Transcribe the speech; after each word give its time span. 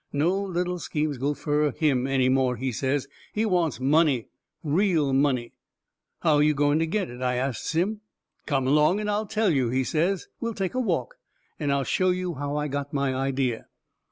No 0.11 0.41
little 0.41 0.79
schemes 0.79 1.19
go 1.19 1.35
fur 1.35 1.69
him 1.73 2.07
any 2.07 2.27
more, 2.27 2.55
he 2.55 2.71
says. 2.71 3.07
He 3.33 3.45
wants 3.45 3.79
money. 3.79 4.29
Real 4.63 5.13
money. 5.13 5.53
"How 6.23 6.39
you 6.39 6.55
going 6.55 6.79
to 6.79 6.87
get 6.87 7.07
it?" 7.11 7.21
I 7.21 7.35
asts 7.35 7.73
him. 7.73 8.01
"Come 8.47 8.65
along 8.65 8.99
and 8.99 9.07
I'll 9.07 9.27
tell 9.27 9.51
you," 9.51 9.69
he 9.69 9.83
says. 9.83 10.27
"We'll 10.39 10.55
take 10.55 10.73
a 10.73 10.79
walk, 10.79 11.19
and 11.59 11.71
I'll 11.71 11.83
show 11.83 12.09
you 12.09 12.33
how 12.33 12.55
I 12.57 12.67
got 12.67 12.91
my 12.91 13.13
idea." 13.13 13.67